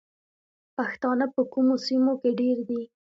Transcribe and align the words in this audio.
پښتانه 0.77 1.25
په 1.35 1.41
کومو 1.53 1.75
سیمو 1.85 2.13
کې 2.21 2.31
ډیر 2.39 2.57
دي؟ 2.69 2.81